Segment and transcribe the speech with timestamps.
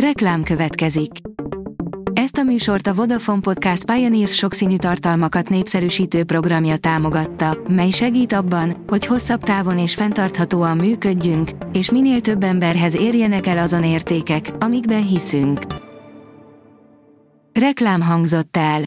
[0.00, 1.10] Reklám következik.
[2.12, 8.84] Ezt a műsort a Vodafone Podcast Pioneers sokszínű tartalmakat népszerűsítő programja támogatta, mely segít abban,
[8.86, 15.06] hogy hosszabb távon és fenntarthatóan működjünk, és minél több emberhez érjenek el azon értékek, amikben
[15.06, 15.60] hiszünk.
[17.52, 18.80] Reklám hangzott el.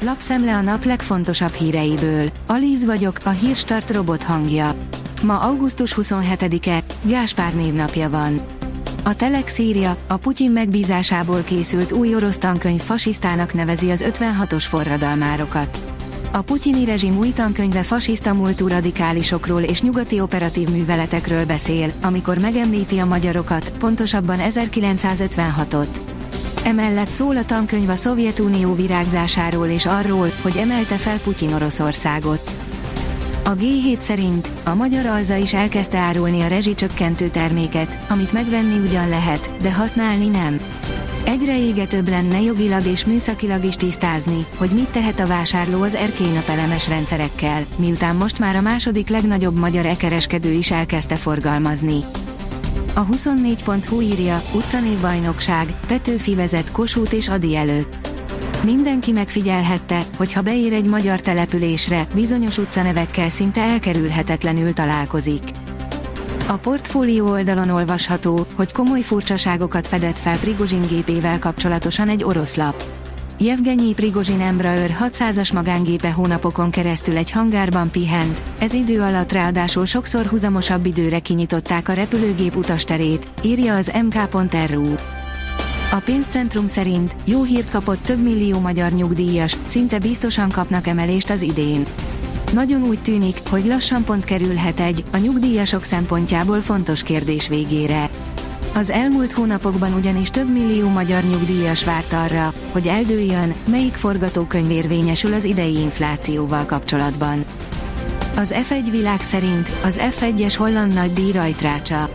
[0.00, 2.28] Lapszemle a nap legfontosabb híreiből.
[2.46, 4.74] Alíz vagyok, a hírstart robot hangja.
[5.22, 8.60] Ma augusztus 27-e, Gáspár névnapja van.
[9.04, 15.78] A Telex írja, a Putyin megbízásából készült új orosz tankönyv fasisztának nevezi az 56-os forradalmárokat.
[16.32, 22.98] A putyini rezsim új tankönyve fasiszta múltú radikálisokról és nyugati operatív műveletekről beszél, amikor megemlíti
[22.98, 26.00] a magyarokat, pontosabban 1956-ot.
[26.64, 32.71] Emellett szól a tankönyv a Szovjetunió virágzásáról és arról, hogy emelte fel Putyin Oroszországot.
[33.44, 39.08] A G7 szerint a magyar alza is elkezdte árulni a rezsicsökkentő terméket, amit megvenni ugyan
[39.08, 40.60] lehet, de használni nem.
[41.24, 46.88] Egyre égetőbb lenne jogilag és műszakilag is tisztázni, hogy mit tehet a vásárló az erkélynapelemes
[46.88, 52.00] rendszerekkel, miután most már a második legnagyobb magyar ekereskedő is elkezdte forgalmazni.
[52.94, 58.11] A 24.hu írja, utcanévbajnokság, Petőfi vezet Kossuth és Adi előtt.
[58.64, 65.42] Mindenki megfigyelhette, hogy ha beér egy magyar településre, bizonyos utcanevekkel szinte elkerülhetetlenül találkozik.
[66.48, 72.82] A portfólió oldalon olvasható, hogy komoly furcsaságokat fedett fel Prigozsin gépével kapcsolatosan egy orosz lap.
[73.38, 80.26] Jevgenyi Prigozsin Embraer 600-as magángépe hónapokon keresztül egy hangárban pihent, ez idő alatt ráadásul sokszor
[80.26, 84.94] huzamosabb időre kinyitották a repülőgép utasterét, írja az mk.ru.
[85.92, 91.42] A pénzcentrum szerint jó hírt kapott több millió magyar nyugdíjas, szinte biztosan kapnak emelést az
[91.42, 91.86] idén.
[92.52, 98.10] Nagyon úgy tűnik, hogy lassan pont kerülhet egy, a nyugdíjasok szempontjából fontos kérdés végére.
[98.74, 105.32] Az elmúlt hónapokban ugyanis több millió magyar nyugdíjas várt arra, hogy eldőjön, melyik forgatókönyv érvényesül
[105.32, 107.44] az idei inflációval kapcsolatban.
[108.36, 112.10] Az F1 világ szerint az F1-es holland nagy díj rajtrácsa.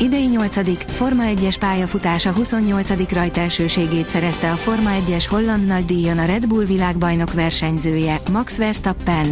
[0.00, 0.92] Idei 8.
[0.92, 3.12] Forma 1-es pályafutása 28.
[3.12, 9.26] rajtelsőségét szerezte a Forma 1-es holland nagydíjon a Red Bull világbajnok versenyzője, Max Verstappen.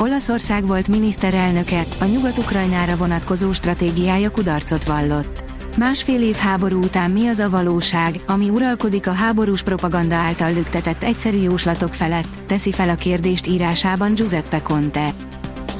[0.00, 5.44] Olaszország volt miniszterelnöke, a Nyugat-Ukrajnára vonatkozó stratégiája kudarcot vallott.
[5.76, 11.02] Másfél év háború után mi az a valóság, ami uralkodik a háborús propaganda által lüktetett
[11.02, 15.14] egyszerű jóslatok felett, teszi fel a kérdést írásában Giuseppe Conte.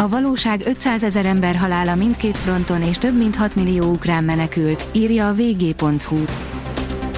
[0.00, 4.84] A valóság 500 ezer ember halála mindkét fronton és több mint 6 millió ukrán menekült,
[4.92, 6.24] írja a vg.hu.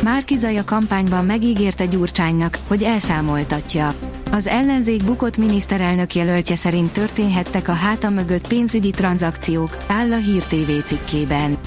[0.02, 3.94] Márkizaj a kampányban megígérte Gyurcsánynak, hogy elszámoltatja.
[4.30, 10.42] Az ellenzék bukott miniszterelnök jelöltje szerint történhettek a háta mögött pénzügyi tranzakciók, áll a Hír
[10.42, 11.58] TV cikkében.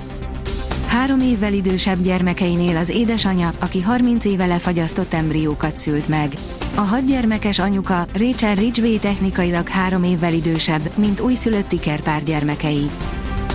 [0.95, 6.33] Három évvel idősebb gyermekeinél az édesanyja, aki 30 éve lefagyasztott embriókat szült meg.
[6.75, 12.89] A hadgyermekes anyuka, Rachel Ridgway technikailag három évvel idősebb, mint újszülött ikerpár gyermekei.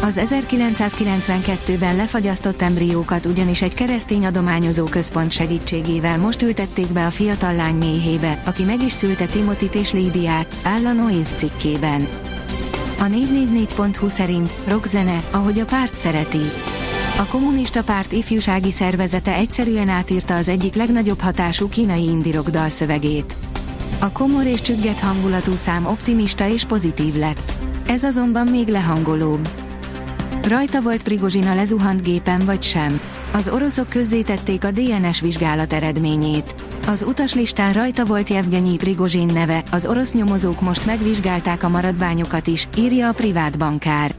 [0.03, 7.55] Az 1992-ben lefagyasztott embriókat ugyanis egy keresztény adományozó központ segítségével most ültették be a fiatal
[7.55, 12.09] lány méhébe, aki meg is szülte Timotit és Lídiát, áll a Noise cikkében.
[12.99, 16.43] A 444.hu szerint rockzene, ahogy a párt szereti.
[17.21, 23.37] A kommunista párt ifjúsági szervezete egyszerűen átírta az egyik legnagyobb hatású kínai indirok dalszövegét.
[23.99, 27.59] A komor és csügget hangulatú szám optimista és pozitív lett.
[27.87, 29.49] Ez azonban még lehangolóbb.
[30.49, 33.01] Rajta volt Prigozsin a lezuhant gépen vagy sem.
[33.33, 36.55] Az oroszok közzétették a DNS vizsgálat eredményét.
[36.87, 42.69] Az utaslistán rajta volt Jevgenyi Prigozsin neve, az orosz nyomozók most megvizsgálták a maradványokat is,
[42.77, 44.15] írja a privát bankár.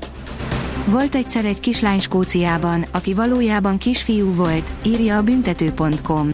[0.86, 6.30] Volt egyszer egy kislány Skóciában, aki valójában kisfiú volt, írja a büntető.com.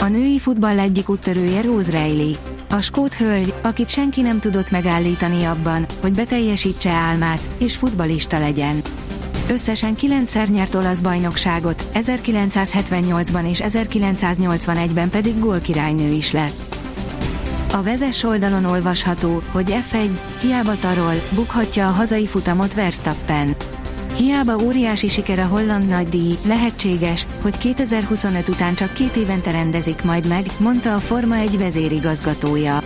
[0.00, 2.36] A női futball egyik úttörője Rose Reilly.
[2.68, 8.82] A skót hölgy, akit senki nem tudott megállítani abban, hogy beteljesítse álmát, és futbalista legyen.
[9.48, 16.76] Összesen kilencszer nyert olasz bajnokságot, 1978-ban és 1981-ben pedig gólkirálynő is lett.
[17.72, 23.56] A vezes oldalon olvasható, hogy F1, hiába tarol, bukhatja a hazai futamot Verstappen.
[24.20, 30.26] Hiába óriási siker a holland nagydíj, lehetséges, hogy 2025 után csak két évente rendezik majd
[30.26, 32.82] meg, mondta a Forma egy vezérigazgatója.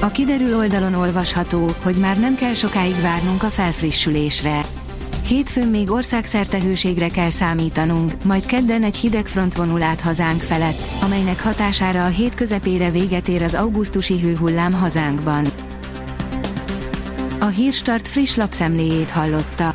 [0.00, 4.60] A kiderül oldalon olvasható, hogy már nem kell sokáig várnunk a felfrissülésre.
[5.26, 10.88] Hétfőn még országszerte hőségre kell számítanunk, majd kedden egy hideg front vonul át hazánk felett,
[11.02, 15.46] amelynek hatására a hét közepére véget ér az augusztusi hőhullám hazánkban.
[17.40, 19.74] A Hírstart friss lapszemléjét hallotta.